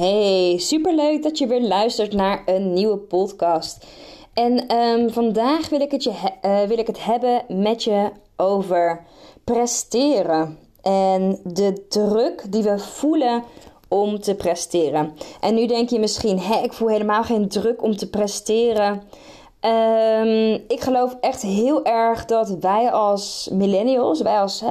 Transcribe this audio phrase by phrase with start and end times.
[0.00, 3.86] Hey, superleuk dat je weer luistert naar een nieuwe podcast.
[4.34, 9.04] En ehm, vandaag wil ik, het je uh, wil ik het hebben met je over
[9.44, 10.58] presteren.
[10.82, 13.44] En de druk die we voelen
[13.88, 15.12] om te presteren.
[15.40, 19.02] En nu denk je misschien, hé, ik voel helemaal geen druk om te presteren.
[19.60, 24.62] Um, ik geloof echt heel erg dat wij als millennials, wij als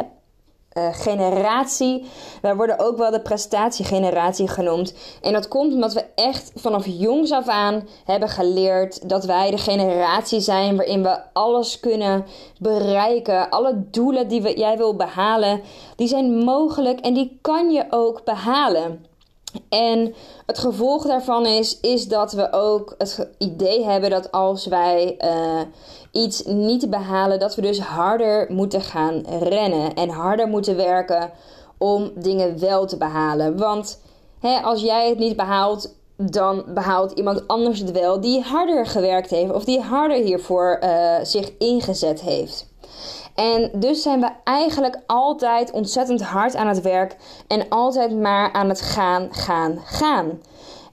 [0.80, 2.06] uh, generatie.
[2.42, 4.94] Wij worden ook wel de prestatiegeneratie genoemd.
[5.22, 9.58] En dat komt omdat we echt vanaf jongs af aan hebben geleerd dat wij de
[9.58, 12.26] generatie zijn waarin we alles kunnen
[12.60, 13.50] bereiken.
[13.50, 15.62] Alle doelen die we, jij wil behalen,
[15.96, 19.06] die zijn mogelijk en die kan je ook behalen.
[19.70, 20.14] En
[20.46, 25.62] het gevolg daarvan is, is dat we ook het idee hebben dat als wij uh,
[26.12, 31.32] iets niet behalen, dat we dus harder moeten gaan rennen en harder moeten werken
[31.78, 33.58] om dingen wel te behalen.
[33.58, 34.02] Want
[34.40, 39.30] hè, als jij het niet behaalt, dan behaalt iemand anders het wel die harder gewerkt
[39.30, 42.69] heeft of die harder hiervoor uh, zich ingezet heeft.
[43.36, 47.16] En dus zijn we eigenlijk altijd ontzettend hard aan het werk
[47.48, 50.40] en altijd maar aan het gaan, gaan, gaan.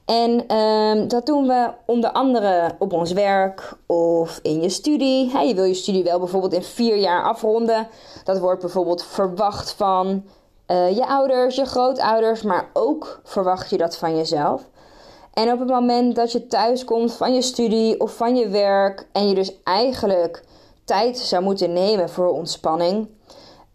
[0.05, 5.39] En um, dat doen we onder andere op ons werk of in je studie.
[5.47, 7.87] Je wil je studie wel bijvoorbeeld in vier jaar afronden.
[8.23, 10.23] Dat wordt bijvoorbeeld verwacht van
[10.67, 14.61] uh, je ouders, je grootouders, maar ook verwacht je dat van jezelf.
[15.33, 19.07] En op het moment dat je thuis komt van je studie of van je werk
[19.11, 20.43] en je dus eigenlijk
[20.87, 23.07] tijd zou moeten nemen voor ontspanning,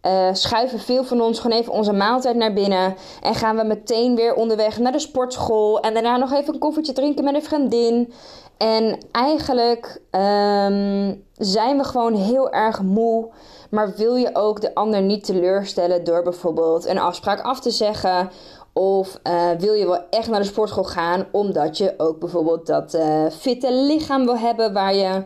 [0.07, 2.97] uh, schuiven veel van ons gewoon even onze maaltijd naar binnen.
[3.23, 5.81] En gaan we meteen weer onderweg naar de sportschool.
[5.81, 8.13] En daarna nog even een koffertje drinken met een vriendin.
[8.57, 13.29] En eigenlijk um, zijn we gewoon heel erg moe.
[13.71, 18.31] Maar wil je ook de ander niet teleurstellen door bijvoorbeeld een afspraak af te zeggen.
[18.73, 22.95] Of uh, wil je wel echt naar de sportschool gaan omdat je ook bijvoorbeeld dat
[22.95, 25.25] uh, fitte lichaam wil hebben waar je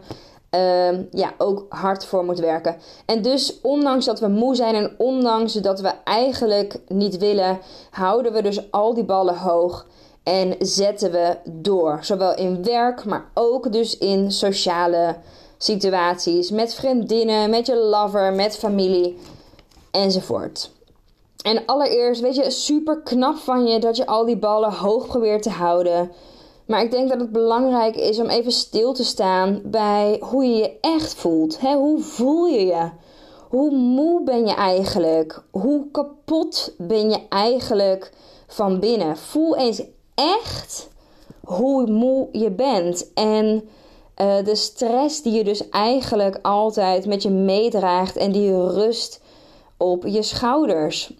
[0.50, 2.76] uh, ja, ook hard voor moet werken.
[3.06, 7.58] En dus, ondanks dat we moe zijn en ondanks dat we eigenlijk niet willen,
[7.90, 9.86] houden we dus al die ballen hoog
[10.22, 11.98] en zetten we door.
[12.02, 15.16] Zowel in werk, maar ook dus in sociale
[15.58, 16.50] situaties.
[16.50, 19.18] Met vriendinnen, met je lover, met familie
[19.90, 20.70] enzovoort.
[21.42, 25.42] En allereerst, weet je, super knap van je dat je al die ballen hoog probeert
[25.42, 26.10] te houden.
[26.66, 30.56] Maar ik denk dat het belangrijk is om even stil te staan bij hoe je
[30.56, 31.60] je echt voelt.
[31.60, 32.90] He, hoe voel je je?
[33.48, 35.42] Hoe moe ben je eigenlijk?
[35.50, 38.12] Hoe kapot ben je eigenlijk
[38.46, 39.16] van binnen?
[39.16, 39.82] Voel eens
[40.14, 40.88] echt
[41.44, 43.12] hoe moe je bent.
[43.14, 43.68] En
[44.16, 49.20] uh, de stress die je dus eigenlijk altijd met je meedraagt en die rust
[49.76, 51.12] op je schouders.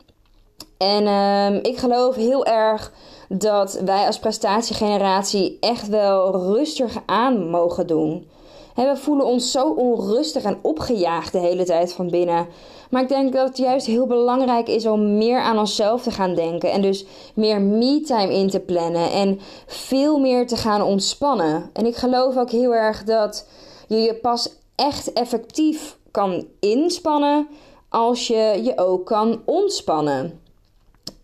[0.78, 2.92] En uh, ik geloof heel erg
[3.28, 8.28] dat wij als prestatiegeneratie echt wel rustiger aan mogen doen.
[8.74, 12.46] we voelen ons zo onrustig en opgejaagd de hele tijd van binnen.
[12.90, 16.34] Maar ik denk dat het juist heel belangrijk is om meer aan onszelf te gaan
[16.34, 16.72] denken.
[16.72, 17.04] En dus
[17.34, 19.10] meer me-time in te plannen.
[19.10, 21.70] En veel meer te gaan ontspannen.
[21.72, 23.46] En ik geloof ook heel erg dat
[23.88, 27.48] je je pas echt effectief kan inspannen
[27.88, 30.40] als je je ook kan ontspannen.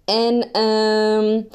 [0.05, 1.49] En um,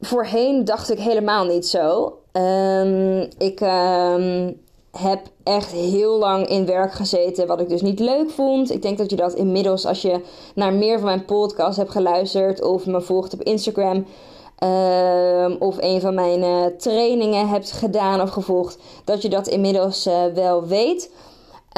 [0.00, 2.18] voorheen dacht ik helemaal niet zo.
[2.32, 4.60] Um, ik um,
[4.90, 8.70] heb echt heel lang in werk gezeten, wat ik dus niet leuk vond.
[8.70, 10.20] Ik denk dat je dat inmiddels, als je
[10.54, 14.06] naar meer van mijn podcast hebt geluisterd of me volgt op Instagram.
[14.64, 20.06] Um, of een van mijn uh, trainingen hebt gedaan of gevolgd, dat je dat inmiddels
[20.06, 21.10] uh, wel weet.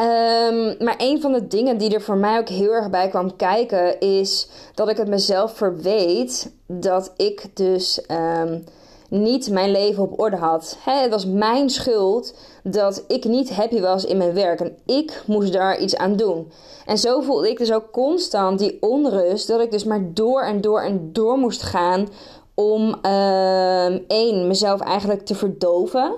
[0.00, 3.36] Um, maar een van de dingen die er voor mij ook heel erg bij kwam
[3.36, 8.64] kijken, is dat ik het mezelf verweet dat ik dus um,
[9.08, 10.76] niet mijn leven op orde had.
[10.84, 15.22] He, het was mijn schuld dat ik niet happy was in mijn werk en ik
[15.26, 16.52] moest daar iets aan doen.
[16.86, 20.60] En zo voelde ik dus ook constant die onrust dat ik dus maar door en
[20.60, 22.08] door en door moest gaan
[22.54, 26.12] om um, één mezelf eigenlijk te verdoven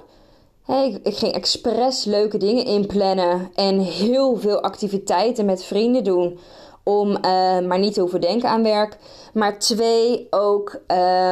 [0.65, 6.39] Hey, ik ging expres leuke dingen inplannen en heel veel activiteiten met vrienden doen
[6.83, 8.99] om eh, maar niet te hoeven denken aan werk.
[9.35, 10.81] Maar twee, ook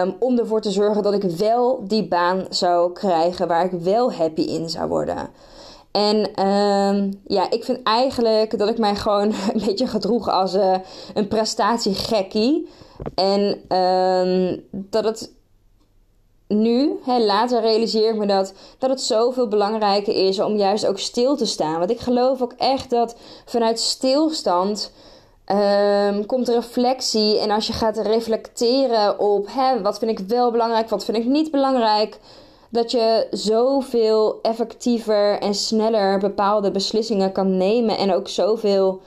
[0.02, 4.12] um, om ervoor te zorgen dat ik wel die baan zou krijgen waar ik wel
[4.12, 5.28] happy in zou worden.
[5.92, 10.76] En um, ja, ik vind eigenlijk dat ik mij gewoon een beetje gedroeg als uh,
[11.14, 12.68] een prestatiegekkie.
[13.14, 15.32] En um, dat het
[16.52, 20.98] nu, hè, later realiseer ik me dat, dat het zoveel belangrijker is om juist ook
[20.98, 21.78] stil te staan.
[21.78, 24.92] Want ik geloof ook echt dat vanuit stilstand
[25.46, 27.38] um, komt reflectie.
[27.38, 31.24] En als je gaat reflecteren op hè, wat vind ik wel belangrijk, wat vind ik
[31.24, 32.18] niet belangrijk.
[32.68, 37.98] Dat je zoveel effectiever en sneller bepaalde beslissingen kan nemen.
[37.98, 39.00] En ook zoveel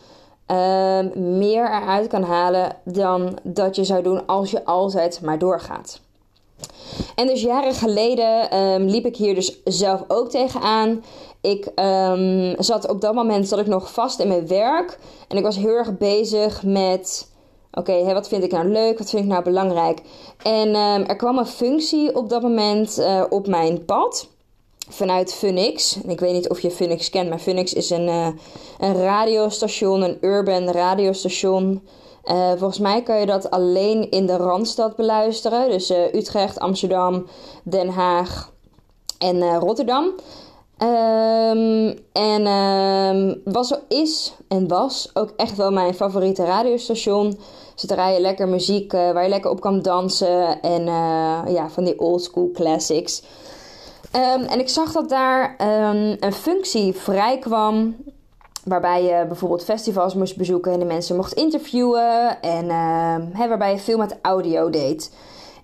[0.52, 6.00] um, meer eruit kan halen dan dat je zou doen als je altijd maar doorgaat.
[7.16, 11.04] En dus jaren geleden um, liep ik hier dus zelf ook tegenaan.
[11.42, 15.00] Ik um, zat op dat moment zat ik nog vast in mijn werk.
[15.28, 17.34] En ik was heel erg bezig met...
[17.72, 18.98] Oké, wat vind ik nou leuk?
[18.98, 20.02] Wat vind ik nou belangrijk?
[20.44, 24.28] En um, er kwam een functie op dat moment uh, op mijn pad.
[24.90, 25.98] Vanuit Funix.
[26.04, 28.28] En ik weet niet of je Funix kent, maar Funix is een, uh,
[28.80, 31.82] een radiostation, een urban radiostation...
[32.25, 35.69] Uh, volgens mij kan je dat alleen in de Randstad beluisteren.
[35.69, 37.25] Dus uh, Utrecht, Amsterdam,
[37.63, 38.51] Den Haag
[39.18, 40.04] en uh, Rotterdam.
[40.83, 47.39] Um, en um, was, is en was ook echt wel mijn favoriete radiostation.
[47.75, 50.62] Ze draaien lekker muziek waar je lekker op kan dansen.
[50.62, 50.86] En
[51.51, 53.24] ja, van die old school classics.
[54.16, 55.56] Um, en ik zag dat daar
[56.19, 57.95] een functie vrij kwam
[58.66, 62.42] Waarbij je bijvoorbeeld festivals moest bezoeken en de mensen mocht interviewen.
[62.42, 65.14] En uh, waarbij je veel met audio deed.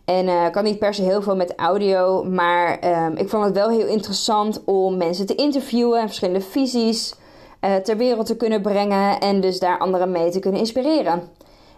[0.05, 3.53] En ik kan niet per se heel veel met audio, maar uh, ik vond het
[3.53, 7.15] wel heel interessant om mensen te interviewen en verschillende visies
[7.61, 11.21] uh, ter wereld te kunnen brengen en dus daar anderen mee te kunnen inspireren.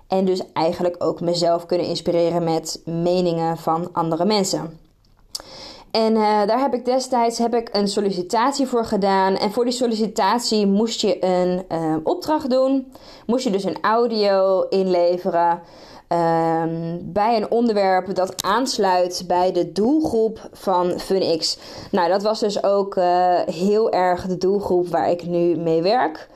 [0.07, 4.79] En dus eigenlijk ook mezelf kunnen inspireren met meningen van andere mensen.
[5.93, 9.35] En uh, daar heb ik destijds heb ik een sollicitatie voor gedaan.
[9.35, 12.91] En voor die sollicitatie moest je een uh, opdracht doen.
[13.25, 15.61] Moest je dus een audio inleveren.
[16.07, 21.57] Um, bij een onderwerp dat aansluit bij de doelgroep van FunX.
[21.91, 26.27] Nou, dat was dus ook uh, heel erg de doelgroep waar ik nu mee werk.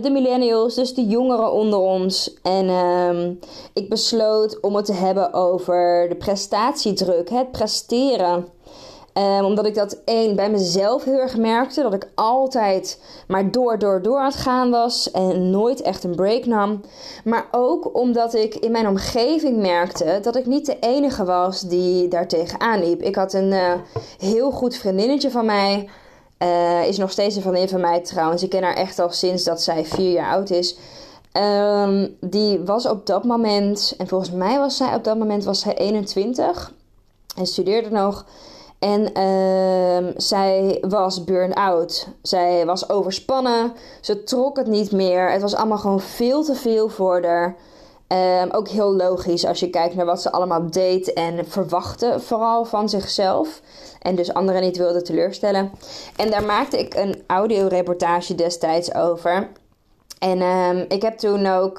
[0.00, 2.34] de millennials, dus de jongeren onder ons.
[2.42, 3.38] En um,
[3.72, 8.52] ik besloot om het te hebben over de prestatiedruk, het presteren.
[9.18, 11.82] Um, omdat ik dat één bij mezelf heel erg merkte.
[11.82, 15.10] Dat ik altijd maar door, door, door aan het gaan was.
[15.10, 16.80] En nooit echt een break nam.
[17.24, 22.08] Maar ook omdat ik in mijn omgeving merkte dat ik niet de enige was die
[22.08, 23.02] daar tegenaan liep.
[23.02, 23.72] Ik had een uh,
[24.18, 25.88] heel goed vriendinnetje van mij.
[26.38, 28.42] Uh, is nog steeds een vriendin van mij trouwens.
[28.42, 30.76] Ik ken haar echt al sinds dat zij vier jaar oud is.
[31.32, 35.60] Um, die was op dat moment, en volgens mij was zij op dat moment was
[35.60, 36.72] zij 21
[37.36, 38.24] en studeerde nog.
[38.84, 42.08] En uh, zij was burn-out.
[42.22, 43.72] Zij was overspannen.
[44.00, 45.30] Ze trok het niet meer.
[45.30, 47.56] Het was allemaal gewoon veel te veel voor haar.
[48.42, 52.64] Um, ook heel logisch als je kijkt naar wat ze allemaal deed en verwachtte, vooral
[52.64, 53.60] van zichzelf.
[54.00, 55.70] En dus anderen niet wilde teleurstellen.
[56.16, 59.48] En daar maakte ik een audioreportage destijds over.
[60.18, 61.78] En um, ik heb toen ook.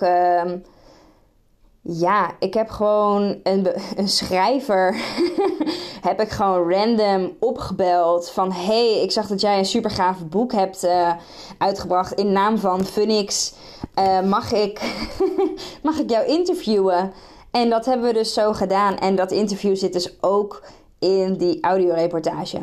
[1.88, 4.96] Ja, ik heb gewoon een, een schrijver.
[6.10, 8.30] heb ik gewoon random opgebeld.
[8.30, 11.14] Van hey, ik zag dat jij een super gaaf boek hebt uh,
[11.58, 13.54] uitgebracht in naam van Funix.
[14.00, 14.82] Uh, mag, ik,
[15.84, 17.14] mag ik jou interviewen?
[17.52, 18.98] En dat hebben we dus zo gedaan.
[18.98, 20.64] En dat interview zit dus ook
[21.00, 22.60] in die audioreportage.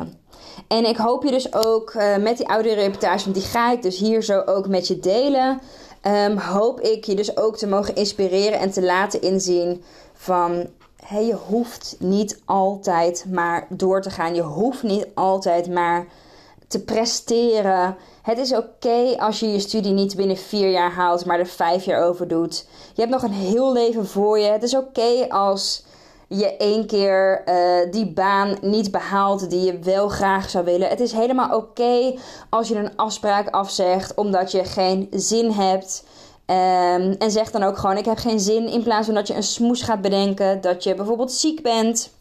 [0.67, 3.99] En ik hoop je dus ook uh, met die audioreportage, want die ga ik dus
[3.99, 5.61] hier zo ook met je delen.
[6.07, 9.83] Um, hoop ik je dus ook te mogen inspireren en te laten inzien
[10.13, 10.67] van
[11.09, 14.35] je hoeft niet altijd maar door te gaan.
[14.35, 16.07] Je hoeft niet altijd maar
[16.67, 17.97] te presteren.
[18.21, 21.85] Het is oké als je je studie niet binnen vier jaar haalt, maar er vijf
[21.85, 22.65] jaar over doet.
[22.93, 24.45] Je hebt nog een heel leven voor je.
[24.45, 25.83] Het is oké als
[26.33, 30.89] je één keer uh, die baan niet behaalt die je wel graag zou willen.
[30.89, 32.15] Het is helemaal oké
[32.49, 36.03] als je een afspraak afzegt omdat je geen zin hebt.
[36.45, 38.67] Um, en zeg dan ook gewoon: Ik heb geen zin.
[38.67, 40.61] In plaats van dat je een smoes gaat bedenken.
[40.61, 42.11] Dat je bijvoorbeeld ziek bent.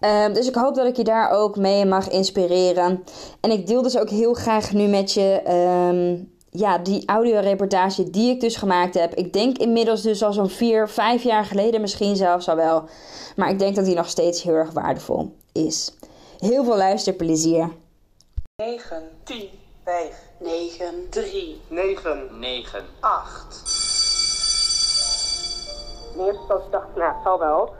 [0.00, 3.04] Um, dus ik hoop dat ik je daar ook mee mag inspireren.
[3.40, 5.40] En ik deel dus ook heel graag nu met je.
[5.90, 9.14] Um, ja, die audioreportage die ik dus gemaakt heb.
[9.14, 12.84] Ik denk inmiddels dus al zo'n vier, vijf jaar geleden misschien zelfs al wel.
[13.36, 15.94] Maar ik denk dat die nog steeds heel erg waardevol is.
[16.38, 17.70] Heel veel luisterplezier.
[18.56, 19.48] 9, 10,
[19.84, 23.62] 5, 9, 3, 9, 9, 8.
[26.14, 27.74] In eerste instantie dacht ik, nou, het zal wel.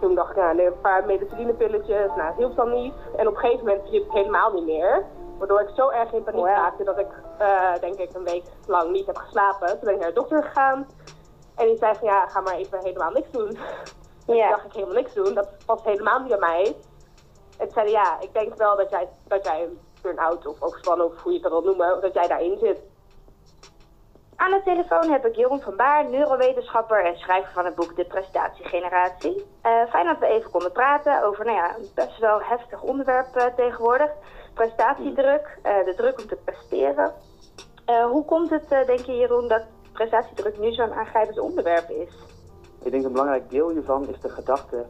[0.00, 2.92] Toen dacht ik, nou, een paar medicinepilletjes, nou, het hielp dan niet.
[3.16, 5.04] En op een gegeven moment hielp het helemaal niet meer.
[5.38, 7.06] Waardoor ik zo erg in paniek raakte dat ik,
[7.38, 9.68] eh, denk ik, een week lang niet heb geslapen.
[9.68, 10.86] Toen ben ik naar de dokter gegaan.
[11.56, 13.58] En die zei van, ja, ga maar even helemaal niks doen.
[14.26, 16.76] Dus toen dacht ik, helemaal niks doen, dat past helemaal niet bij mij.
[17.58, 21.22] En zei ja, ik denk wel dat jij, dat jij een burn-out of overspannen, of
[21.22, 22.80] hoe je het dan wil noemen, dat jij daarin zit.
[24.36, 28.04] Aan de telefoon heb ik Jeroen van Baar, neurowetenschapper en schrijver van het boek De
[28.04, 29.46] Prestatiegeneratie.
[29.62, 33.36] Eh fijn dat we even konden praten over nou ja, een best wel heftig onderwerp
[33.36, 34.10] eh, tegenwoordig.
[34.56, 37.12] Prestatiedruk, eh, de druk om te presteren.
[37.84, 42.24] Eh, hoe komt het, eh, denk je Jeroen, dat prestatiedruk nu zo'n aangrijpend onderwerp is?
[42.82, 44.84] Ik denk een belangrijk deel hiervan is de gedachte,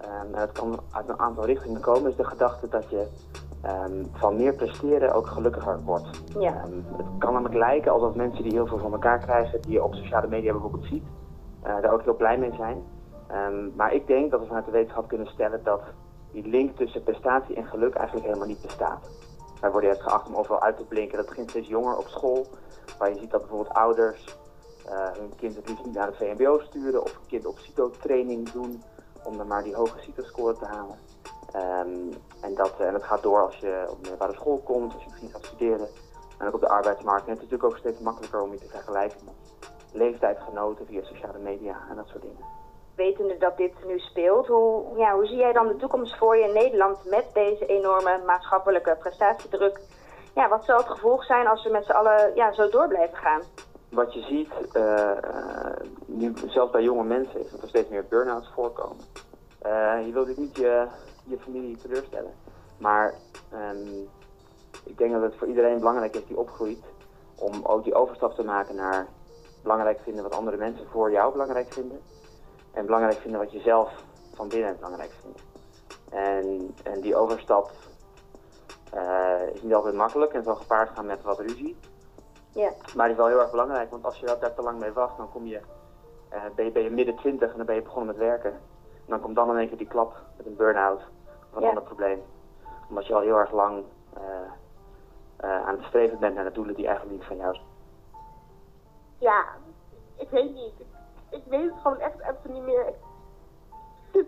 [0.00, 3.06] ehm, en het kan uit een aantal richtingen komen, is de gedachte dat je
[3.62, 6.22] ehm, van meer presteren ook gelukkiger wordt.
[6.38, 6.52] Ja.
[6.52, 9.84] Ehm, het kan namelijk lijken alsof mensen die heel veel van elkaar krijgen, die je
[9.84, 11.04] op sociale media bijvoorbeeld ziet,
[11.62, 12.84] daar ook heel blij mee zijn.
[13.76, 15.82] Maar ik denk dat we vanuit de wetenschap kunnen stellen dat
[16.42, 19.08] die link tussen prestatie en geluk eigenlijk helemaal niet bestaat.
[19.60, 21.16] Wij worden juist geacht om overal uit te blinken.
[21.16, 22.46] Dat begint steeds jonger op school,
[22.98, 24.36] waar je ziet dat bijvoorbeeld ouders
[24.86, 28.50] eh, hun kind het liefst niet naar het VMBO sturen of een kind op CITO-training
[28.50, 28.82] doen
[29.24, 30.98] om dan maar die hoge CITO-score te halen.
[31.52, 35.08] Ehm, en, dat, en dat gaat door als je op middelbare school komt, als je
[35.08, 35.88] misschien gaat studeren
[36.38, 37.26] en ook op de arbeidsmarkt.
[37.26, 39.34] En het is natuurlijk ook steeds makkelijker om je te vergelijken met
[39.92, 42.65] leeftijdsgenoten via sociale media en dat soort dingen.
[42.96, 46.44] Wetende dat dit nu speelt, hoe, ja, hoe zie jij dan de toekomst voor je
[46.44, 49.80] in Nederland met deze enorme maatschappelijke prestatiedruk?
[50.34, 53.16] Ja, wat zal het gevolg zijn als we met z'n allen ja, zo door blijven
[53.16, 53.42] gaan?
[53.88, 55.76] Wat je ziet, eh, eh,
[56.06, 59.04] nu zelfs bij jonge mensen, is dat er steeds meer burn-outs voorkomen.
[59.58, 60.86] Eh, je wilt dit niet je,
[61.24, 62.34] je familie teleurstellen.
[62.78, 63.14] Maar
[63.50, 64.02] ehm,
[64.84, 66.84] ik denk dat het voor iedereen belangrijk is die opgroeit
[67.38, 69.06] om ook die overstap te maken naar
[69.62, 72.00] belangrijk vinden wat andere mensen voor jou belangrijk vinden.
[72.76, 73.92] En belangrijk vinden wat je zelf
[74.34, 75.42] van binnen belangrijk vindt.
[76.10, 77.70] En, en die overstap
[78.92, 81.76] eh, is niet altijd makkelijk en zal gepaard gaan met wat ruzie.
[82.52, 82.70] Ja.
[82.94, 85.16] Maar die is wel heel erg belangrijk, want als je daar te lang mee wacht,
[85.16, 85.60] dan kom je,
[86.28, 88.52] eh, ben je, ben je midden twintig en dan ben je begonnen met werken.
[88.52, 91.00] En dan komt dan in één keer die klap met een burn-out
[91.50, 91.68] of een Ja.
[91.68, 92.22] ander probleem.
[92.88, 96.86] Omdat je al heel erg lang eh, aan het streven bent naar de doelen die
[96.86, 97.66] eigenlijk niet van jou zijn.
[99.18, 99.44] Ja,
[100.16, 100.72] ik weet niet.
[101.30, 102.86] Ik, weet het gewoon echt even niet meer.
[102.86, 102.94] Ik
[104.12, 104.26] zit,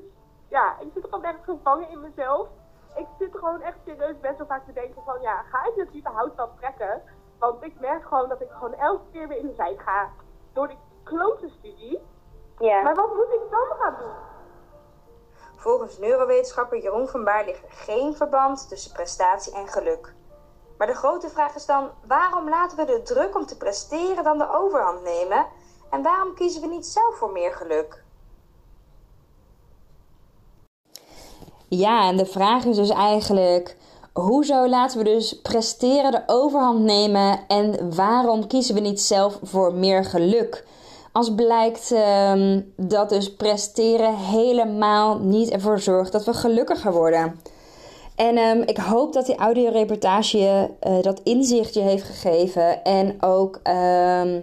[0.48, 2.48] ja, ik zit gewoon echt gevangen in mezelf.
[2.96, 5.94] Ik zit gewoon echt serieus best wel vaak te denken van, ja, ga ik het
[5.94, 7.02] überhaupt wel trekken?
[7.38, 10.10] Want ik merk gewoon dat ik gewoon elke keer weer in de zij ga
[10.52, 12.00] door die klote studie.
[12.58, 12.82] Ja.
[12.82, 14.12] Maar wat moet ik dan gaan doen?
[15.56, 20.14] Volgens neurowetenschapper Jeroen van Baar ligt er geen verband tussen prestatie en geluk.
[20.78, 24.38] Maar de grote vraag is dan: waarom laten we de druk om te presteren dan
[24.38, 25.46] de overhand nemen?
[25.90, 28.02] En waarom kiezen we niet zelf voor meer geluk?
[31.68, 33.76] Ja, en de vraag is dus eigenlijk:
[34.12, 39.74] hoezo laten we dus presteren de overhand nemen en waarom kiezen we niet zelf voor
[39.74, 40.66] meer geluk?
[41.12, 47.40] Als blijkt ehm, dat dus presteren helemaal niet ervoor zorgt dat we gelukkiger worden.
[48.16, 52.84] En ehm, ik hoop dat die audioreportage eh, dat inzicht je heeft gegeven.
[52.84, 54.40] En ook ehm,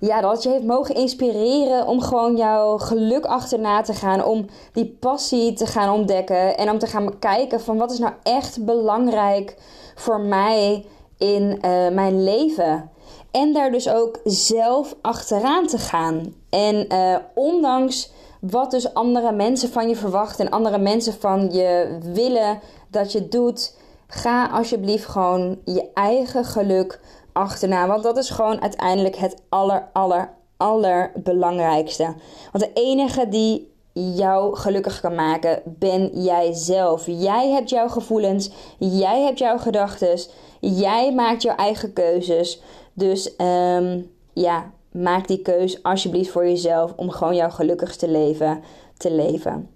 [0.00, 4.24] ja, dat je heeft mogen inspireren om gewoon jouw geluk achterna te gaan.
[4.24, 6.56] Om die passie te gaan ontdekken.
[6.56, 9.56] En om te gaan kijken van wat is nou echt belangrijk
[9.94, 10.86] voor mij
[11.18, 12.90] in eh, mijn leven.
[13.30, 16.34] En daar dus ook zelf achteraan te gaan.
[16.50, 21.98] En eh, ondanks wat dus andere mensen van je verwachten en andere mensen van je
[22.12, 23.76] willen dat je doet,
[24.06, 27.00] ga alsjeblieft gewoon je eigen geluk
[27.32, 27.86] achterna.
[27.86, 32.14] Want dat is gewoon uiteindelijk het aller, aller, allerbelangrijkste.
[32.52, 37.06] Want de enige die jou gelukkig kan maken, ben jij zelf.
[37.06, 40.18] Jij hebt jouw gevoelens, jij hebt jouw gedachten,
[40.60, 42.60] jij maakt jouw eigen keuzes.
[42.92, 48.62] Dus ehm, ja, maak die keus alsjeblieft voor jezelf om gewoon jouw gelukkigste leven
[48.96, 49.70] te leven.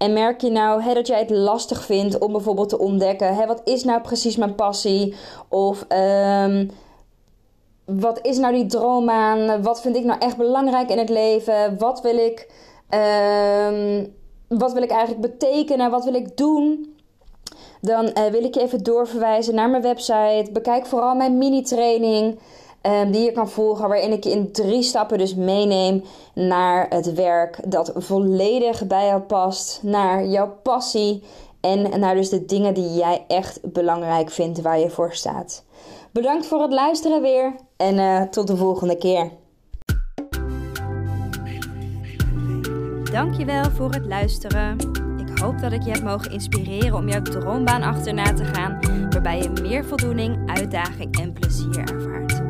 [0.00, 3.46] En merk je nou hè, dat jij het lastig vindt om bijvoorbeeld te ontdekken: hè,
[3.46, 5.14] wat is nou precies mijn passie?
[5.48, 6.68] Of ehm,
[7.84, 9.62] wat is nou die droombaan?
[9.62, 11.78] Wat vind ik nou echt belangrijk in het leven?
[11.78, 12.50] Wat wil ik,
[12.88, 14.06] ehm,
[14.48, 15.90] wat wil ik eigenlijk betekenen?
[15.90, 16.96] Wat wil ik doen?
[17.80, 20.48] Dan eh, wil ik je even doorverwijzen naar mijn website.
[20.52, 22.38] Bekijk vooral mijn mini-training.
[22.80, 27.14] Ehm, die je kan volgen, waarin ik je in drie stappen dus meeneem naar het
[27.14, 31.22] werk dat volledig bij jou past, naar jouw passie
[31.60, 35.64] En naar dus de dingen die jij echt belangrijk vindt waar je voor staat.
[36.12, 39.30] Bedankt voor het luisteren weer en uh, tot de volgende keer.
[43.12, 44.76] Dankjewel voor het luisteren.
[45.18, 48.78] Ik hoop dat ik je heb mogen inspireren om jouw droombaan achterna te gaan,
[49.10, 52.49] waarbij je meer voldoening, uitdaging en plezier ervaart.